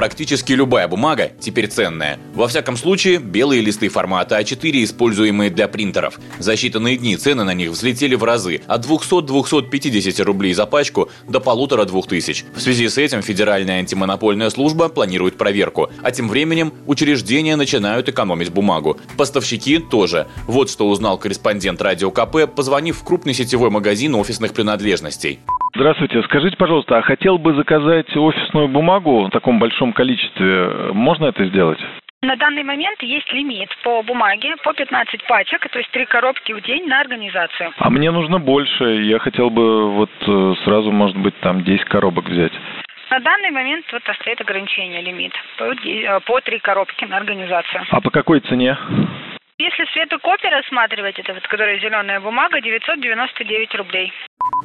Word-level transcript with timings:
Практически 0.00 0.54
любая 0.54 0.88
бумага 0.88 1.30
теперь 1.38 1.68
ценная. 1.68 2.18
Во 2.32 2.48
всяком 2.48 2.78
случае, 2.78 3.18
белые 3.18 3.60
листы 3.60 3.90
формата 3.90 4.40
А4, 4.40 4.82
используемые 4.82 5.50
для 5.50 5.68
принтеров. 5.68 6.18
За 6.38 6.54
считанные 6.54 6.96
дни 6.96 7.18
цены 7.18 7.44
на 7.44 7.52
них 7.52 7.68
взлетели 7.68 8.14
в 8.14 8.24
разы– 8.24 8.62
от 8.66 8.86
200-250 8.86 10.22
рублей 10.22 10.54
за 10.54 10.64
пачку 10.64 11.10
до 11.28 11.38
полутора-двух 11.38 12.08
тысяч. 12.08 12.46
В 12.54 12.62
связи 12.62 12.88
с 12.88 12.96
этим 12.96 13.20
Федеральная 13.20 13.80
антимонопольная 13.80 14.48
служба 14.48 14.88
планирует 14.88 15.36
проверку. 15.36 15.90
А 16.02 16.10
тем 16.10 16.30
временем 16.30 16.72
учреждения 16.86 17.56
начинают 17.56 18.08
экономить 18.08 18.48
бумагу. 18.48 18.98
Поставщики 19.18 19.76
тоже. 19.80 20.28
Вот 20.46 20.70
что 20.70 20.88
узнал 20.88 21.18
корреспондент 21.18 21.82
Радио 21.82 22.10
КП, 22.10 22.50
позвонив 22.50 22.96
в 22.96 23.04
крупный 23.04 23.34
сетевой 23.34 23.68
магазин 23.68 24.14
офисных 24.14 24.54
принадлежностей. 24.54 25.40
Здравствуйте. 25.74 26.22
Скажите, 26.24 26.56
пожалуйста, 26.56 26.98
а 26.98 27.02
хотел 27.02 27.38
бы 27.38 27.54
заказать 27.54 28.16
офисную 28.16 28.68
бумагу 28.68 29.26
в 29.26 29.30
таком 29.30 29.58
большом 29.58 29.92
количестве. 29.92 30.92
Можно 30.92 31.26
это 31.26 31.44
сделать? 31.46 31.78
На 32.22 32.36
данный 32.36 32.64
момент 32.64 33.02
есть 33.02 33.32
лимит 33.32 33.70
по 33.82 34.02
бумаге 34.02 34.54
по 34.62 34.74
15 34.74 35.26
пачек, 35.26 35.66
то 35.70 35.78
есть 35.78 35.90
три 35.90 36.04
коробки 36.04 36.52
в 36.52 36.60
день 36.62 36.86
на 36.86 37.00
организацию. 37.00 37.72
А 37.78 37.88
мне 37.88 38.10
нужно 38.10 38.38
больше. 38.38 38.84
Я 39.04 39.18
хотел 39.20 39.48
бы 39.48 39.90
вот 39.92 40.10
э, 40.26 40.54
сразу, 40.64 40.92
может 40.92 41.16
быть, 41.16 41.34
там 41.40 41.64
10 41.64 41.84
коробок 41.86 42.28
взять. 42.28 42.52
На 43.10 43.20
данный 43.20 43.50
момент 43.50 43.86
вот 43.90 44.02
стоит 44.20 44.40
ограничение, 44.40 45.00
лимит 45.00 45.32
по, 45.56 46.20
по 46.26 46.40
три 46.40 46.58
коробки 46.58 47.06
на 47.06 47.16
организацию. 47.16 47.84
А 47.90 48.00
по 48.00 48.10
какой 48.10 48.40
цене? 48.40 48.76
Если 49.60 49.84
светокопия 49.92 50.50
рассматривать, 50.50 51.18
это 51.18 51.34
вот 51.34 51.42
которая 51.42 51.78
зеленая 51.80 52.18
бумага, 52.18 52.62
999 52.62 53.74
рублей. 53.74 54.10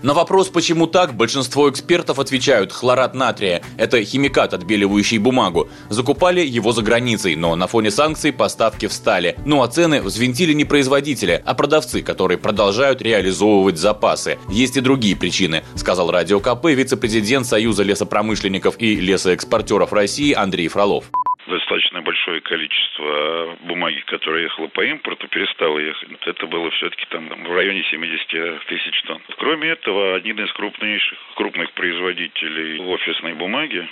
На 0.02 0.14
вопрос, 0.14 0.48
почему 0.50 0.88
так, 0.88 1.14
большинство 1.14 1.70
экспертов 1.70 2.18
отвечают, 2.18 2.72
хлорат 2.72 3.14
натрия– 3.14 3.62
это 3.78 4.02
химикат, 4.06 4.54
отбеливающий 4.54 5.18
бумагу. 5.18 5.68
Закупали 5.90 6.40
его 6.40 6.72
за 6.72 6.82
границей, 6.82 7.36
но 7.36 7.58
на 7.58 7.68
фоне 7.68 7.92
санкций 7.92 8.32
поставки 8.32 8.88
встали. 8.88 9.36
Ну 9.46 9.64
а 9.64 9.68
цены 9.68 10.02
взвинтили 10.02 10.54
не 10.54 10.64
производители, 10.64 11.44
а 11.46 11.54
продавцы, 11.56 12.02
которые 12.02 12.38
продолжают 12.38 13.02
реализовывать 13.02 13.78
запасы. 13.78 14.40
Есть 14.50 14.78
и 14.78 14.82
другие 14.82 15.18
причины, 15.18 15.66
сказал 15.76 16.09
Радио 16.09 16.40
КП 16.40 16.68
вице-президент 16.68 17.46
Союза 17.46 17.84
лесопромышленников 17.84 18.80
и 18.80 18.96
лесоэкспортеров 18.96 19.92
России 19.92 20.32
Андрей 20.32 20.70
Фролов 20.70 21.12
достаточно 21.48 22.02
большое 22.02 22.42
количество 22.42 23.55
бумаги, 23.86 24.03
которая 24.08 24.44
ехала 24.44 24.67
по 24.67 24.83
импорту, 24.83 25.28
перестало 25.28 25.78
ехать. 25.78 26.09
Это 26.25 26.47
было 26.47 26.72
все-таки 26.72 27.05
там 27.09 27.28
в 27.28 27.52
районе 27.53 27.83
70 27.83 28.66
тысяч 28.66 29.02
тонн. 29.03 29.22
Кроме 29.38 29.69
этого, 29.69 30.16
один 30.16 30.44
из 30.44 30.52
крупнейших, 30.53 31.17
крупных 31.36 31.72
производителей 31.73 32.80
офисной 32.80 33.33
бумаги, 33.33 33.88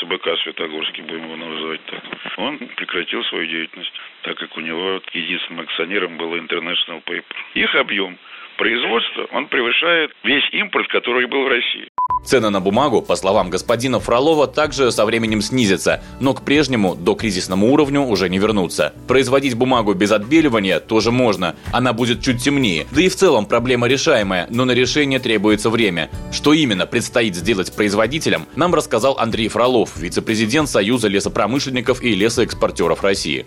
СБК 0.00 0.38
Светогорский, 0.44 1.02
будем 1.02 1.24
его 1.24 1.36
называть 1.36 1.84
так, 1.86 2.04
он 2.36 2.58
прекратил 2.76 3.24
свою 3.24 3.46
деятельность, 3.46 3.92
так 4.22 4.38
как 4.38 4.56
у 4.56 4.60
него 4.60 5.02
единственным 5.12 5.64
акционером 5.64 6.16
был 6.18 6.36
International 6.36 7.02
Paper. 7.04 7.34
Их 7.54 7.74
объем 7.74 8.18
производства, 8.56 9.26
он 9.32 9.48
превышает 9.48 10.14
весь 10.22 10.48
импорт, 10.52 10.86
который 10.88 11.26
был 11.26 11.42
в 11.42 11.48
России. 11.48 11.88
Цены 12.24 12.50
на 12.50 12.60
бумагу, 12.60 13.02
по 13.02 13.16
словам 13.16 13.50
господина 13.50 13.98
Фролова, 13.98 14.46
также 14.46 14.92
со 14.92 15.04
временем 15.04 15.42
снизятся, 15.42 16.02
но 16.20 16.34
к 16.34 16.42
прежнему 16.42 16.94
до 16.94 17.14
кризисному 17.14 17.72
уровню 17.72 18.02
уже 18.02 18.28
не 18.28 18.38
вернутся. 18.38 18.92
Производить 19.08 19.54
бумагу 19.54 19.94
без 19.94 20.12
отбеливания 20.12 20.78
тоже 20.78 21.10
можно, 21.10 21.56
она 21.72 21.92
будет 21.92 22.22
чуть 22.22 22.42
темнее. 22.42 22.86
Да 22.92 23.02
и 23.02 23.08
в 23.08 23.16
целом 23.16 23.46
проблема 23.46 23.88
решаемая, 23.88 24.46
но 24.50 24.64
на 24.64 24.72
решение 24.72 25.18
требуется 25.18 25.68
время. 25.68 26.10
Что 26.30 26.52
именно 26.52 26.86
предстоит 26.86 27.34
сделать 27.34 27.74
производителям, 27.74 28.46
нам 28.54 28.74
рассказал 28.74 29.16
Андрей 29.18 29.48
Фролов, 29.48 29.96
вице-президент 29.96 30.68
Союза 30.68 31.08
лесопромышленников 31.08 32.02
и 32.02 32.14
лесоэкспортеров 32.14 33.02
России. 33.02 33.46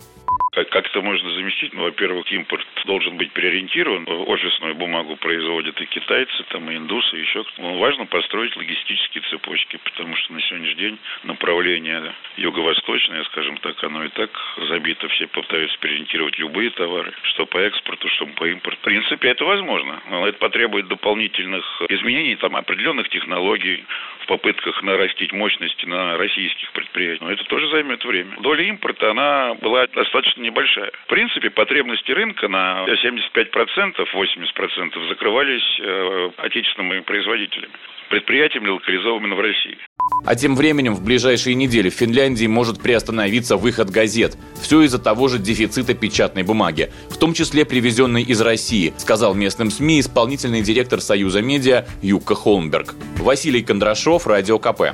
Как, 0.71 0.84
как 0.95 1.01
это 1.01 1.01
можно 1.01 1.29
заместить? 1.31 1.73
Ну, 1.73 1.83
во-первых, 1.83 2.31
импорт 2.31 2.65
должен 2.85 3.17
быть 3.17 3.31
переориентирован. 3.33 4.05
Офисную 4.07 4.75
бумагу 4.75 5.17
производят 5.17 5.79
и 5.81 5.85
китайцы, 5.85 6.43
там, 6.49 6.71
и 6.71 6.77
индусы, 6.77 7.17
и 7.17 7.21
еще. 7.21 7.43
Ну, 7.57 7.77
важно 7.79 8.05
построить 8.05 8.55
логистические 8.55 9.21
цепочки, 9.29 9.77
потому 9.83 10.15
что 10.15 10.33
на 10.33 10.41
сегодняшний 10.41 10.75
день 10.75 10.99
направление 11.23 12.13
юго-восточное, 12.37 13.23
скажем 13.25 13.57
так, 13.57 13.83
оно 13.83 14.05
и 14.05 14.09
так 14.09 14.29
забито. 14.69 15.09
Все 15.09 15.27
пытаются 15.27 15.77
переориентировать 15.79 16.39
любые 16.39 16.69
товары, 16.69 17.13
что 17.23 17.45
по 17.45 17.57
экспорту, 17.57 18.07
что 18.09 18.25
по 18.27 18.47
импорту. 18.47 18.79
В 18.79 18.83
принципе, 18.85 19.29
это 19.29 19.43
возможно. 19.43 20.01
Но 20.09 20.27
это 20.27 20.37
потребует 20.37 20.87
дополнительных 20.87 21.81
изменений, 21.89 22.35
там, 22.35 22.55
определенных 22.55 23.09
технологий 23.09 23.83
в 24.21 24.27
попытках 24.27 24.81
нарастить 24.81 25.33
мощности 25.33 25.85
на 25.85 26.17
российских 26.17 26.71
предприятиях. 26.71 27.21
Но 27.21 27.31
это 27.31 27.43
тоже 27.45 27.67
займет 27.69 28.03
время. 28.05 28.37
Доля 28.39 28.63
импорта, 28.63 29.11
она 29.11 29.53
была 29.55 29.87
достаточно 29.87 30.41
небольшая. 30.41 30.84
В 31.05 31.07
принципе, 31.07 31.49
потребности 31.49 32.11
рынка 32.11 32.47
на 32.47 32.85
75%, 32.85 34.05
80% 34.13 35.09
закрывались 35.09 35.79
э, 35.79 36.29
отечественными 36.37 37.01
производителями 37.01 37.71
предприятиями, 38.09 38.69
локализованными 38.69 39.33
в 39.33 39.39
России. 39.39 39.77
А 40.25 40.35
тем 40.35 40.55
временем 40.55 40.93
в 40.93 41.03
ближайшие 41.03 41.55
недели 41.55 41.89
в 41.89 41.93
Финляндии 41.93 42.45
может 42.45 42.81
приостановиться 42.81 43.57
выход 43.57 43.89
газет. 43.89 44.37
Все 44.61 44.81
из-за 44.83 44.99
того 45.01 45.27
же 45.27 45.39
дефицита 45.39 45.93
печатной 45.93 46.43
бумаги, 46.43 46.91
в 47.09 47.17
том 47.17 47.33
числе 47.33 47.65
привезенной 47.65 48.23
из 48.23 48.41
России, 48.41 48.93
сказал 48.97 49.33
местным 49.33 49.71
СМИ 49.71 49.99
исполнительный 49.99 50.61
директор 50.61 51.01
Союза 51.01 51.41
медиа 51.41 51.85
Юкка 52.01 52.35
Холмберг. 52.35 52.95
Василий 53.17 53.63
Кондрашов, 53.63 54.27
Радио 54.27 54.59
КП. 54.59 54.93